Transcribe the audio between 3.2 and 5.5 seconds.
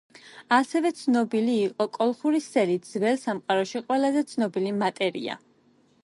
სამყაროში ყველაზე ცნობილი მატერია.